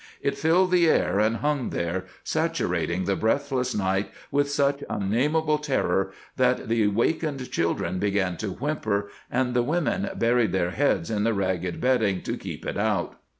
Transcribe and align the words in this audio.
It 0.23 0.35
filled 0.35 0.71
the 0.71 0.89
air 0.89 1.19
and 1.19 1.37
hung 1.45 1.69
there, 1.69 2.05
saturating 2.23 3.05
the 3.05 3.15
breathless 3.15 3.75
night 3.75 4.09
with 4.31 4.49
such 4.49 4.83
unnamable 4.89 5.59
terror 5.59 6.11
that 6.37 6.67
the 6.69 6.87
wakened 6.87 7.51
children 7.51 7.99
began 7.99 8.35
to 8.37 8.47
whimper 8.49 9.11
and 9.29 9.53
the 9.53 9.61
women 9.61 10.09
buried 10.15 10.53
their 10.53 10.71
heads 10.71 11.11
in 11.11 11.23
the 11.23 11.35
ragged 11.35 11.79
bedding 11.79 12.23
to 12.23 12.35
keep 12.35 12.65
it 12.65 12.77
out. 12.79 13.15